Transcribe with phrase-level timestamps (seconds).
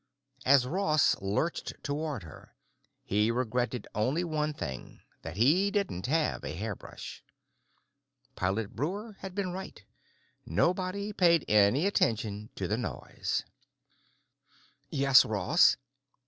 [0.47, 2.55] As Ross lurched toward her
[3.03, 7.23] he regretted only one thing: that he didn't have a hairbrush.
[8.35, 9.85] Pilot Breuer had been right.
[10.43, 13.45] Nobody paid any attention to the noise.
[14.89, 15.77] "Yes, Ross."